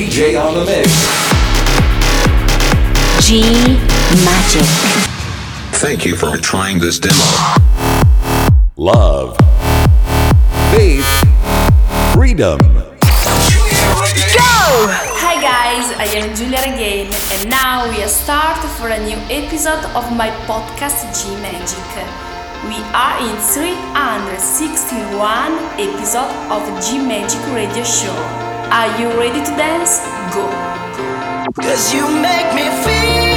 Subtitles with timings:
[0.00, 0.88] DJ on the mix.
[3.20, 3.42] G
[4.24, 4.64] Magic.
[5.76, 7.22] Thank you for trying this demo.
[8.78, 9.36] Love.
[10.72, 11.04] Faith.
[12.14, 12.56] Freedom.
[12.56, 12.96] Go!
[15.20, 19.84] Hi guys, I am Giulia Regain, and now we are start for a new episode
[19.94, 21.76] of my podcast G Magic.
[22.64, 28.48] We are in 361 episode of G Magic Radio Show.
[28.72, 29.98] Are you ready to dance?
[30.32, 30.46] Go!
[31.60, 33.29] Cause you make me feel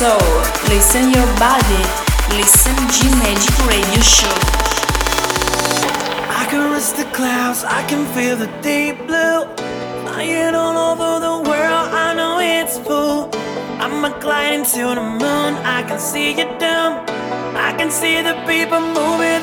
[0.00, 0.40] soul,
[0.72, 1.82] listen your body,
[2.40, 4.36] listen G Magic Radio Show.
[6.40, 9.44] I can reach the clouds, I can feel the deep blue.
[10.00, 13.28] Flying all over the world, I know it's full.
[13.78, 15.52] I'm a gliding to the moon.
[15.76, 16.90] I can see you down.
[17.68, 19.39] I can see the people moving.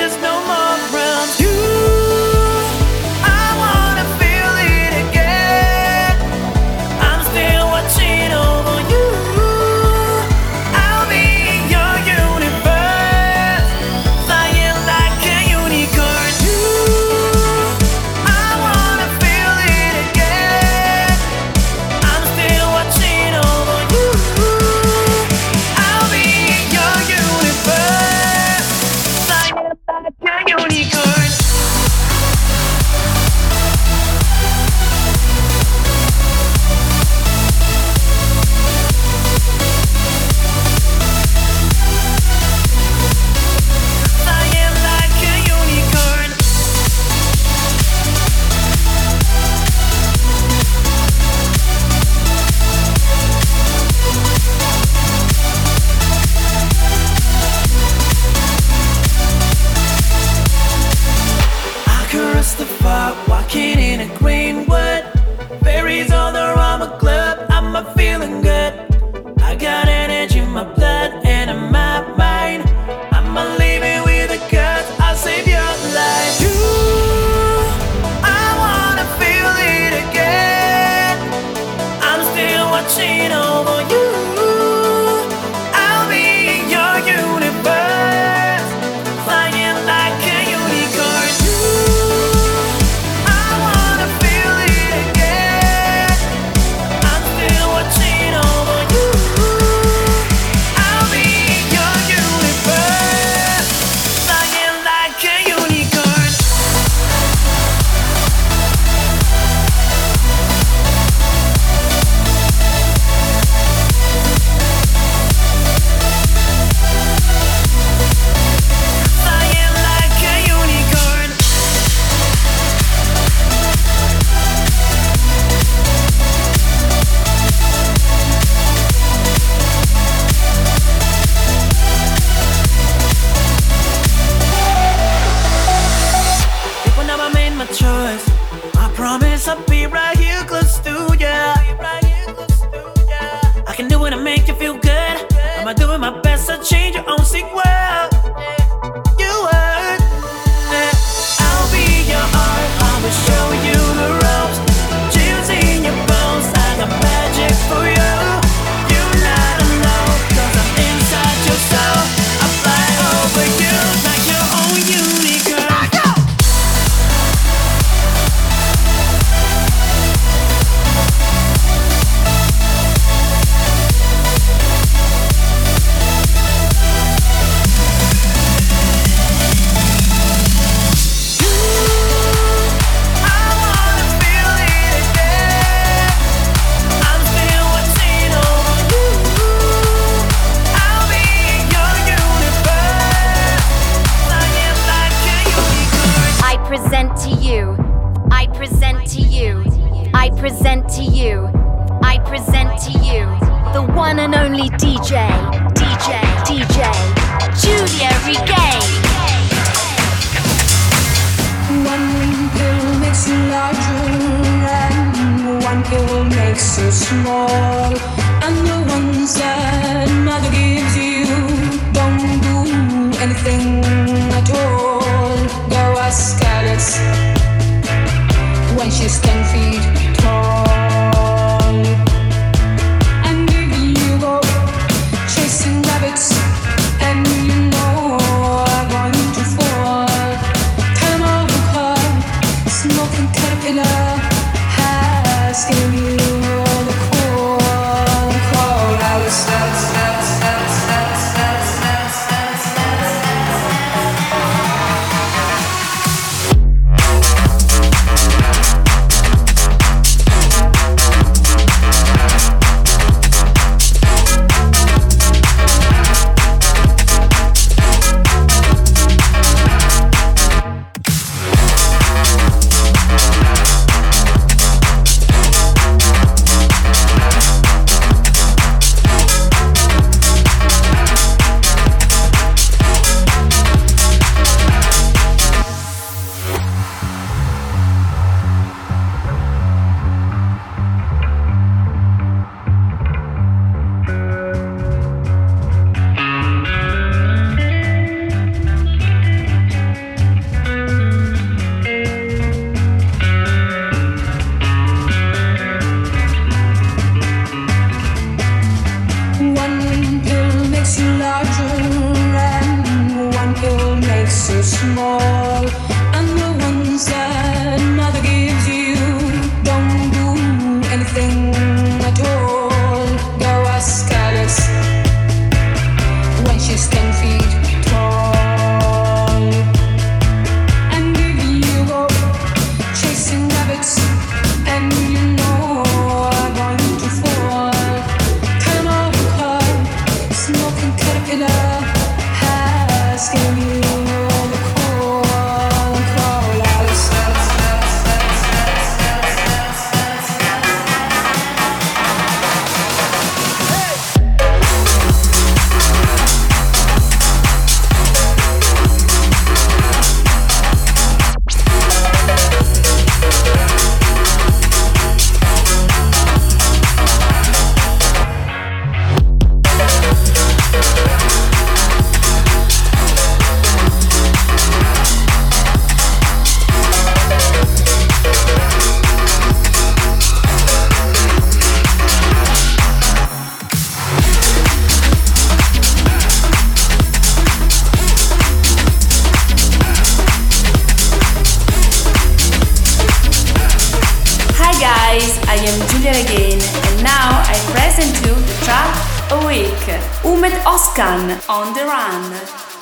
[401.50, 402.77] On the run.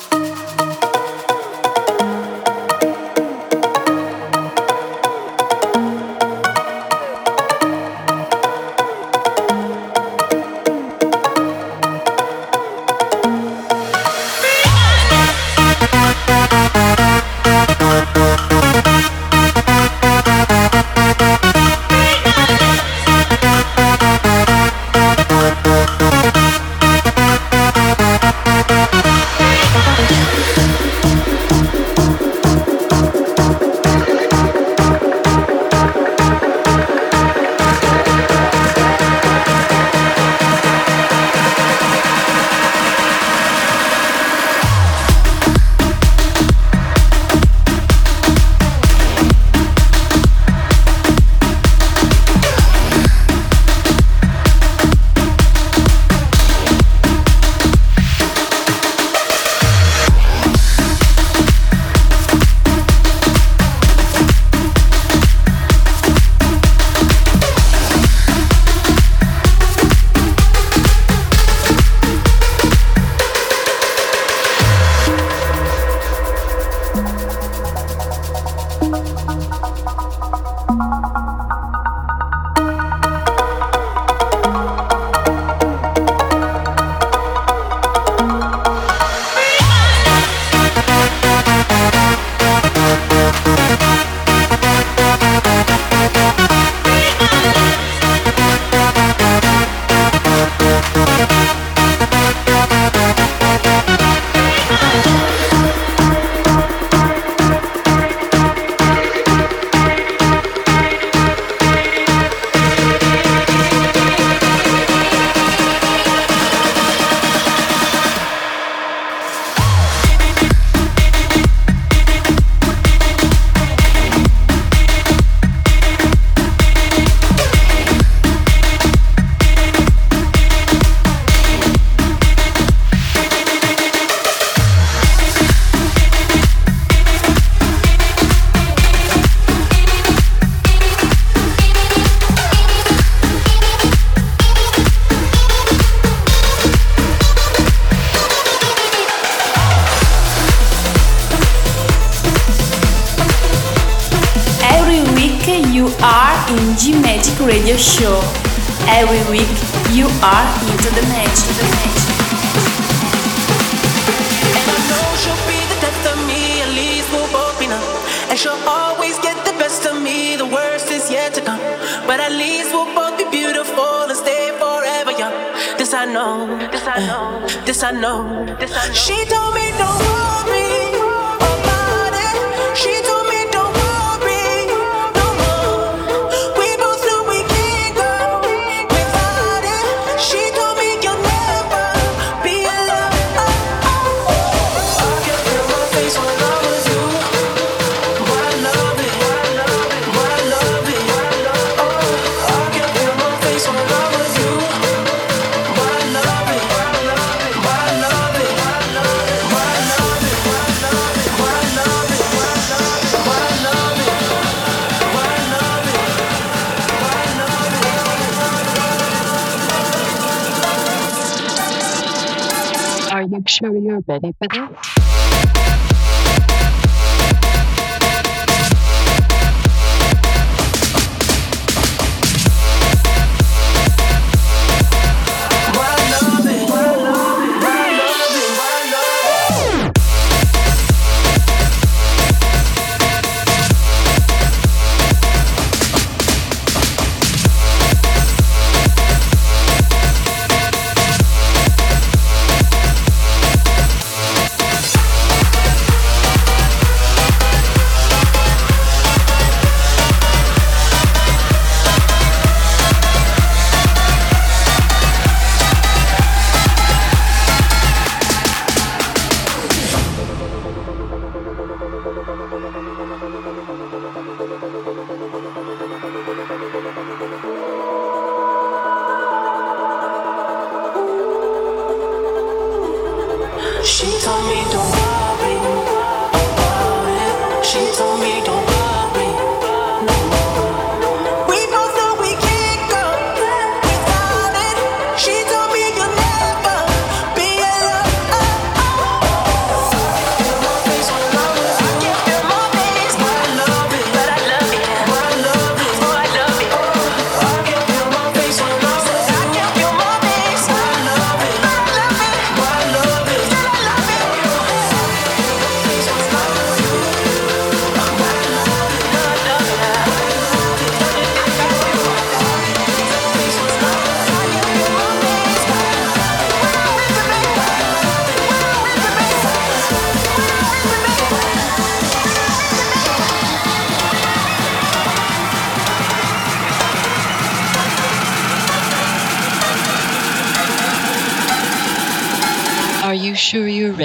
[223.96, 224.95] You're ready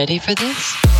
[0.01, 0.90] ready for this?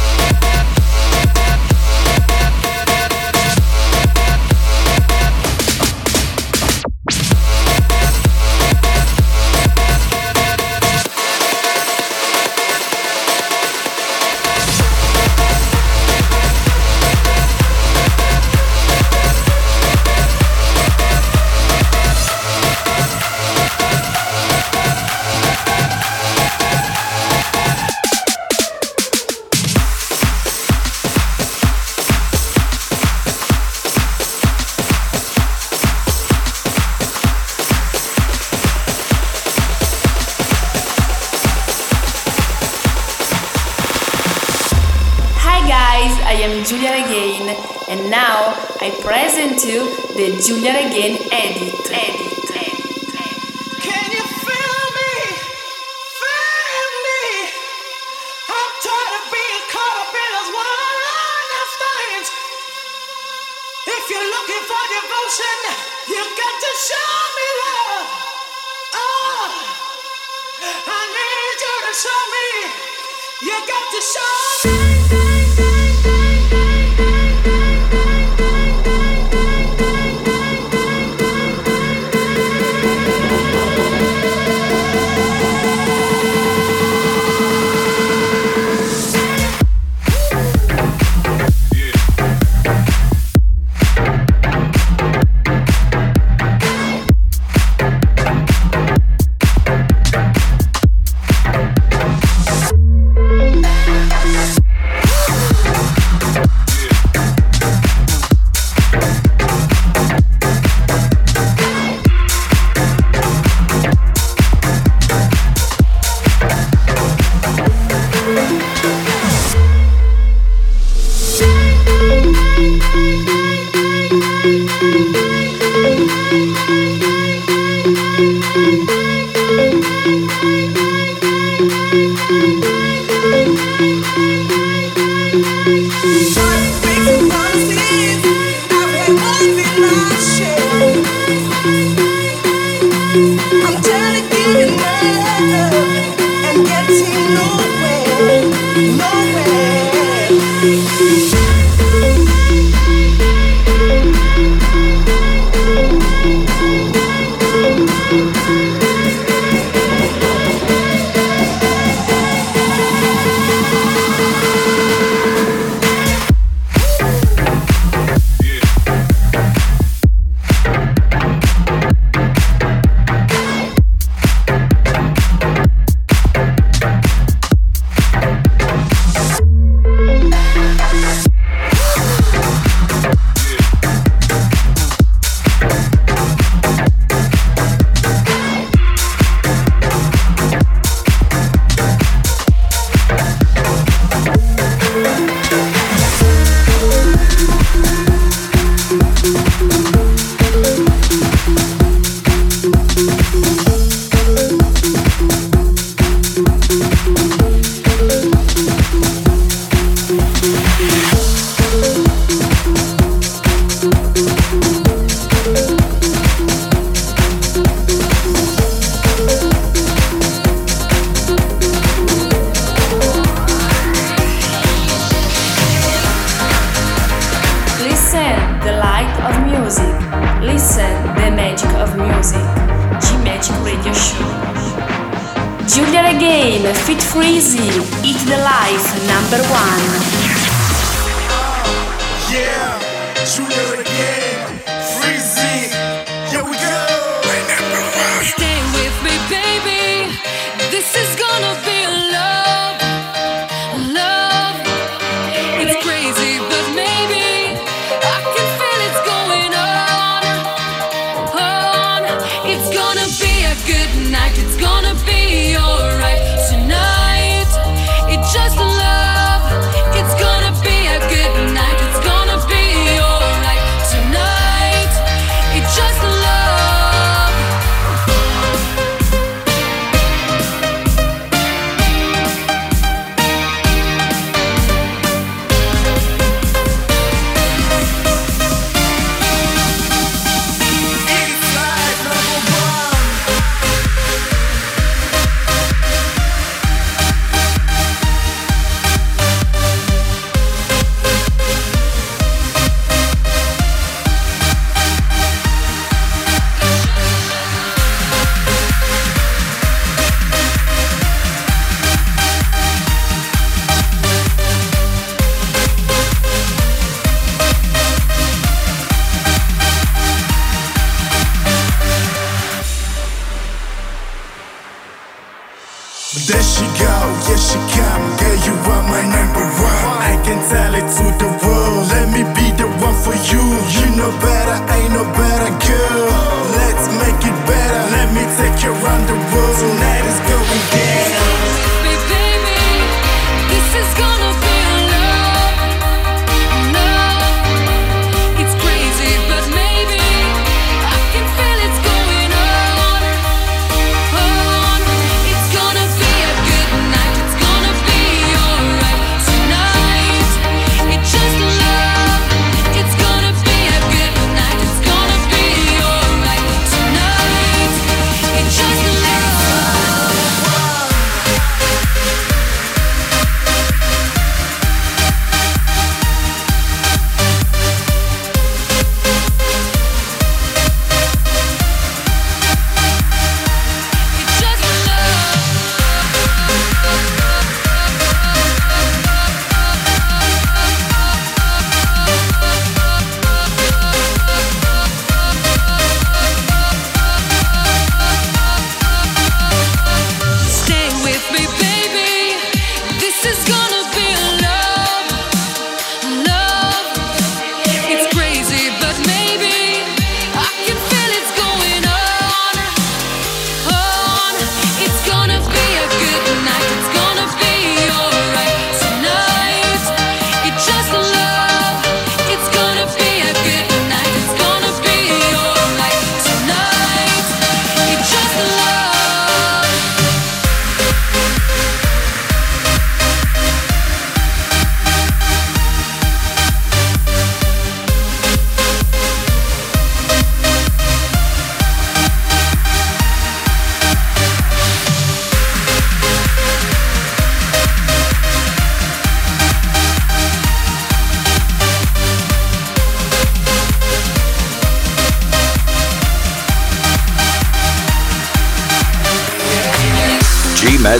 [50.41, 50.80] Giulia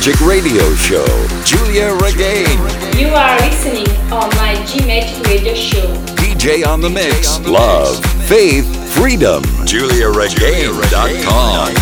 [0.02, 1.06] Magic Radio Show,
[1.46, 2.58] Giulia Regain.
[2.98, 5.86] You are listening on my G Magic Radio Show.
[6.16, 9.44] DJ on the mix, love, faith, freedom.
[9.44, 11.81] GiuliaRegain.com.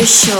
[0.00, 0.39] Magic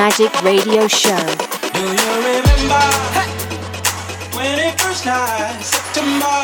[0.00, 1.24] Magic Radio Show.
[1.76, 2.84] Do you remember
[4.32, 6.40] when it first night, September?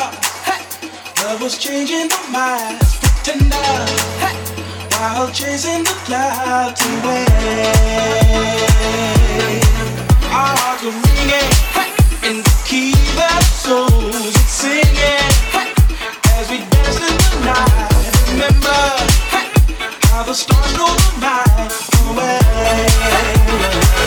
[1.23, 3.73] Love was changing the minds, pretender,
[4.93, 7.25] while chasing the clouds away.
[10.29, 11.49] Our hearts were ringing
[12.29, 15.33] in the key that souls were singing
[16.37, 18.05] as we danced in the night.
[18.33, 18.81] Remember
[20.13, 24.06] how the stars stole the away.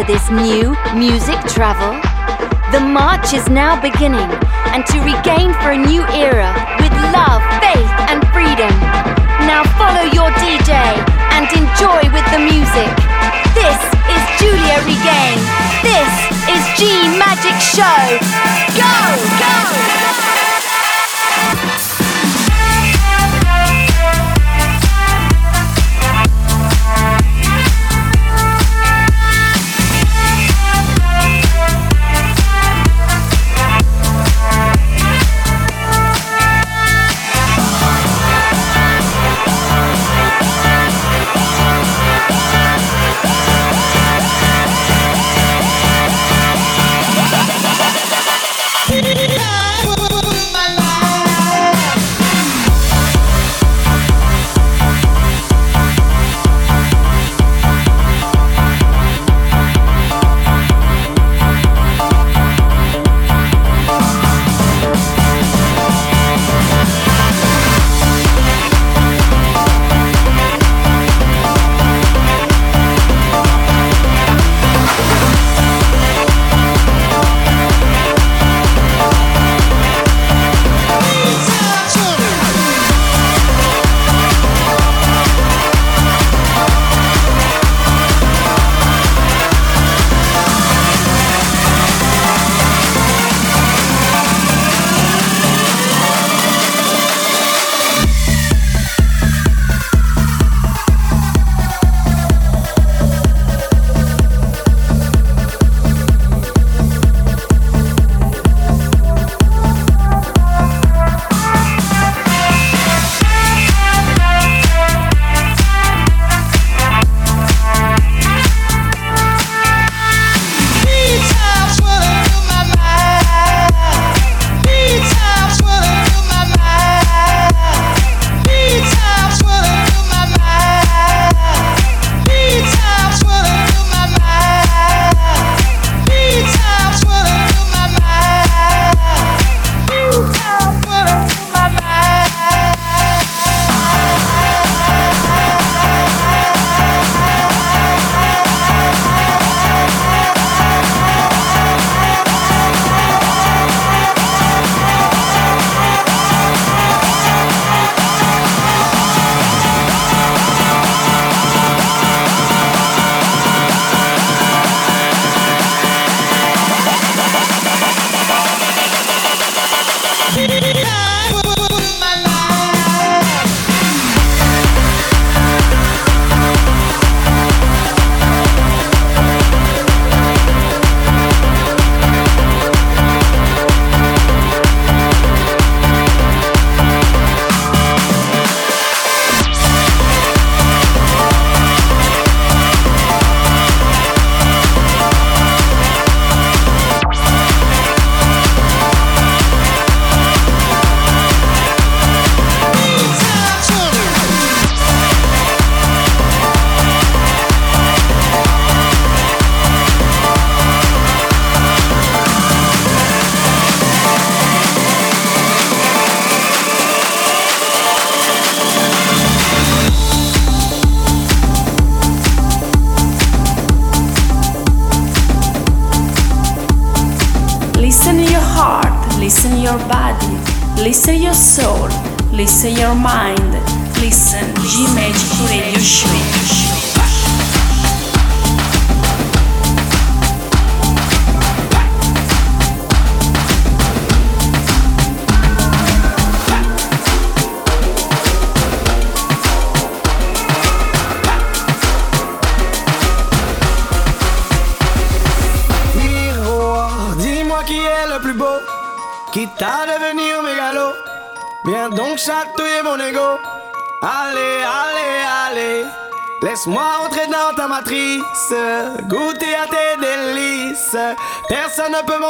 [0.00, 1.92] to this new music travel?
[2.72, 4.30] The march is now beginning,
[4.72, 8.72] and to regain for a new era with love, faith, and freedom.
[9.44, 10.72] Now follow your DJ
[11.36, 12.92] and enjoy with the music.
[13.52, 15.38] This is Giulia Regain.
[15.84, 16.12] This
[16.48, 16.88] is G
[17.18, 18.00] Magic Show.
[18.80, 18.96] Go,
[19.40, 20.09] go!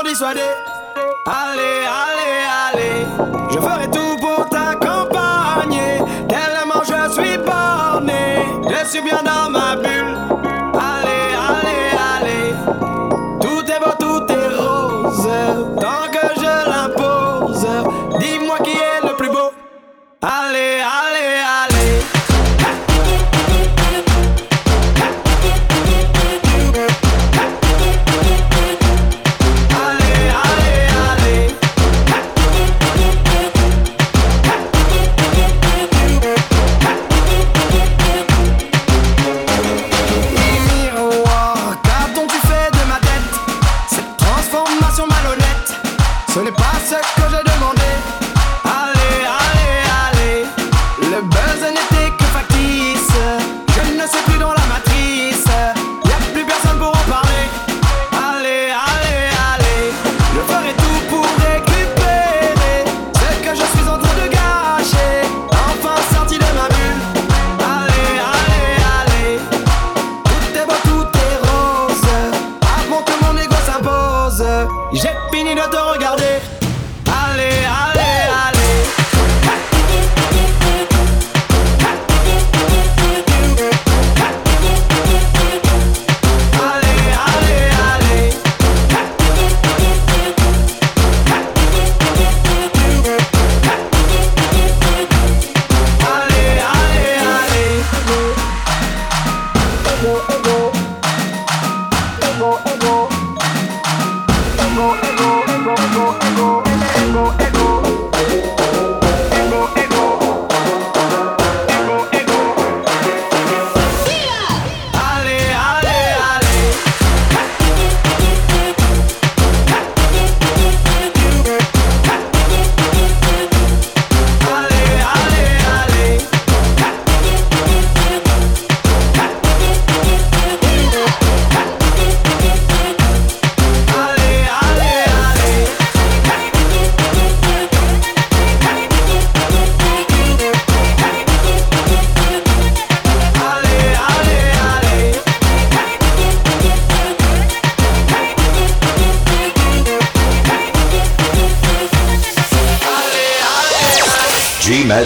[0.02, 0.64] Personne ne eh?
[0.64, 0.69] peut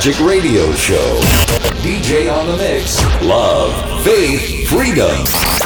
[0.04, 1.16] Magic Radio Show.
[1.80, 3.02] DJ on the mix.
[3.22, 3.72] Love,
[4.04, 5.24] faith, freedom.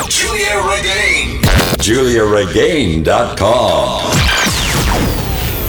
[0.09, 1.43] Giulia Regain.
[1.83, 4.01] GiuliaRegain.com.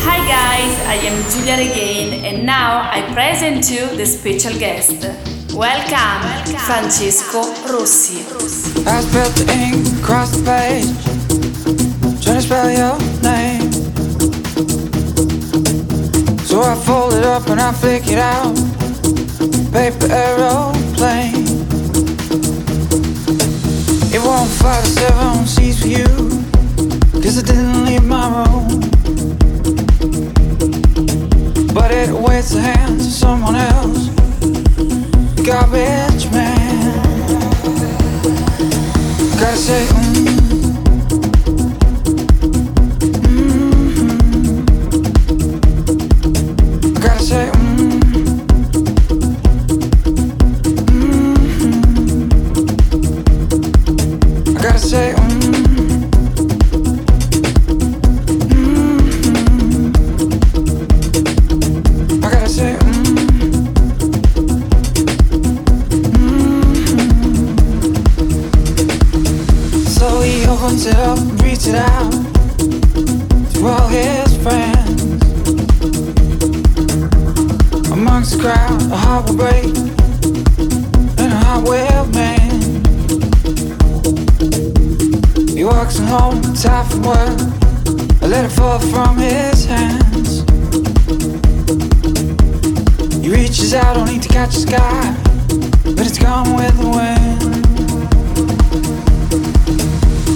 [0.06, 5.02] Hi guys, I am Giulia Regain and now I present you the special guest.
[5.56, 6.22] Welcome,
[6.60, 8.22] Francesco Rossi.
[8.86, 10.94] I spelled the ink across the page,
[12.24, 13.00] trying to spell your
[16.60, 18.54] So I fold it up and I flick it out,
[19.72, 21.46] paper aeroplane.
[24.14, 26.06] It won't fly to seven seats for you,
[27.24, 28.68] cause I didn't leave my room.
[31.74, 34.10] But it waits the hands of someone else,
[35.48, 37.00] garbage man.
[39.40, 40.29] Gotta say, mm,
[78.20, 79.74] once a crowd, a heart will break,
[81.20, 82.86] and a heart will mend.
[85.52, 87.40] He walks home, tired from work,
[88.22, 90.44] a letter fall from his hands.
[93.24, 95.16] He reaches out, only to catch the sky,
[95.96, 97.42] but it's gone with the wind.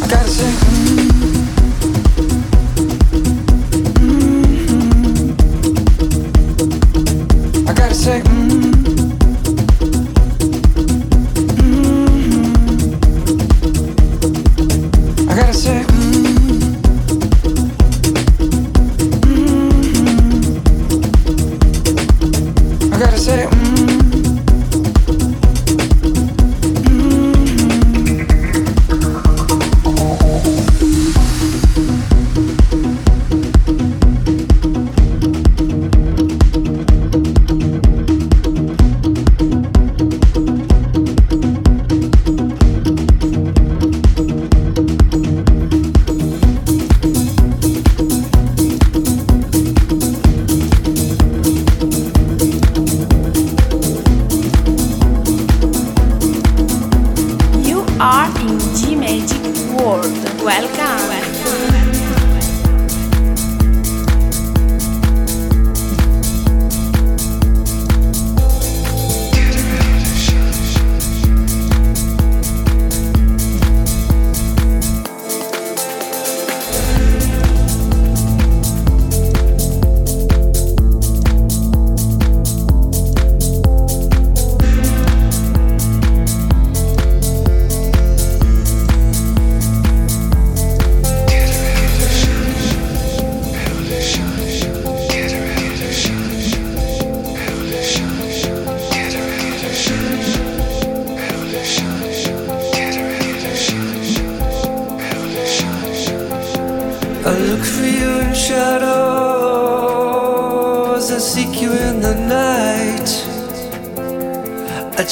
[0.01, 0.72] I gotta sing.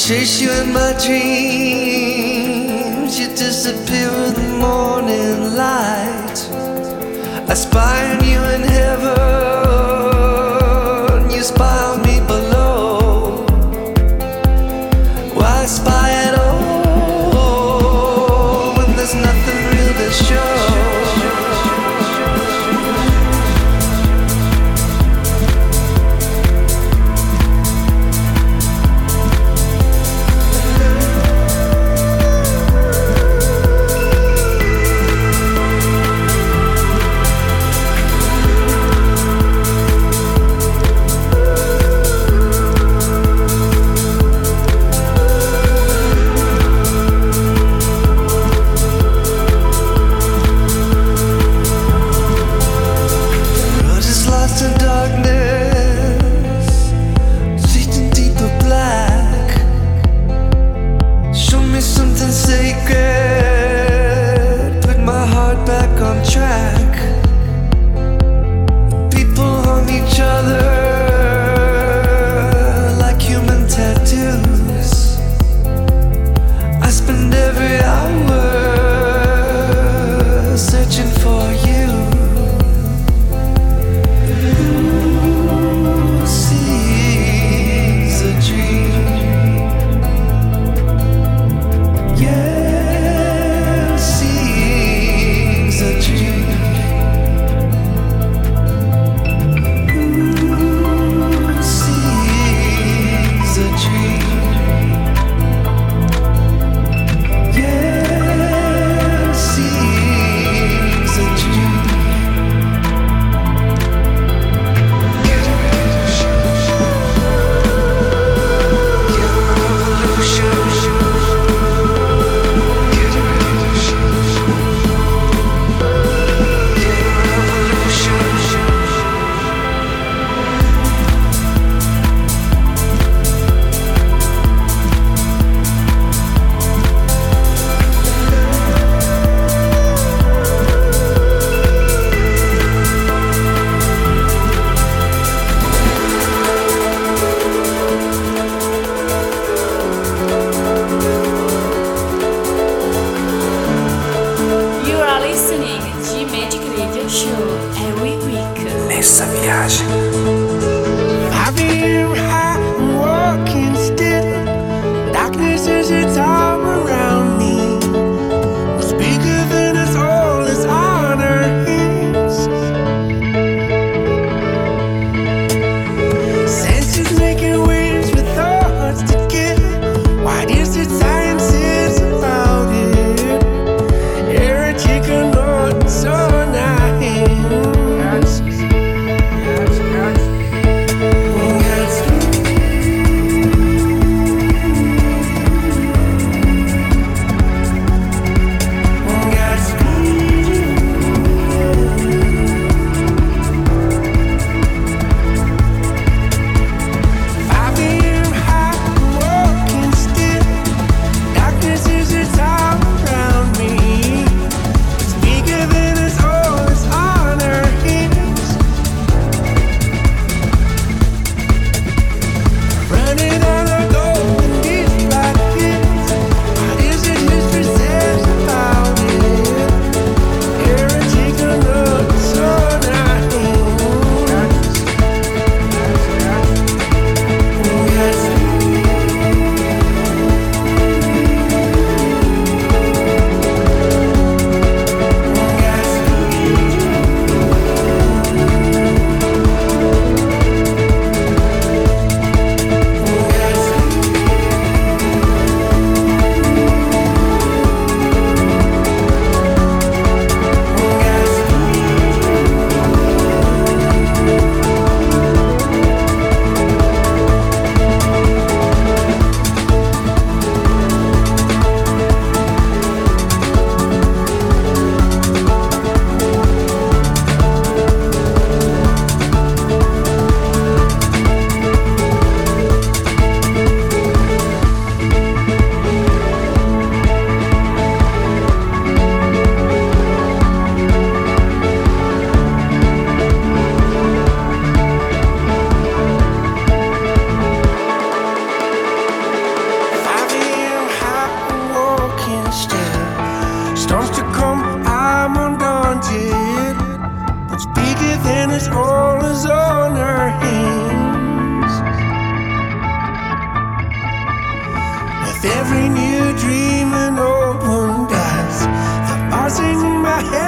[0.02, 2.00] Chase you in my dreams,
[3.20, 6.40] you disappear in the morning light.
[7.48, 8.31] I spy on you.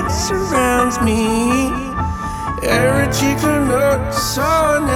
[0.10, 1.72] Surrounds me.
[2.62, 4.88] Every cheek and notes on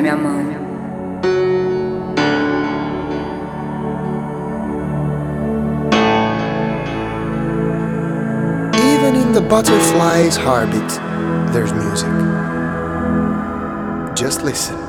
[0.00, 0.58] Da minha.
[8.94, 10.88] Even in the butterfly's heartbeat,
[11.52, 12.08] there's music.
[14.16, 14.87] Just listen.